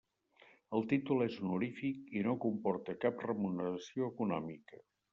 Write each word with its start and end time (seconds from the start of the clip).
El 0.77 0.87
títol 0.93 1.25
és 1.25 1.37
honorífic 1.43 2.01
i 2.21 2.25
no 2.31 2.35
comporta 2.49 2.99
cap 3.07 3.25
remuneració 3.31 4.13
econòmica. 4.15 4.87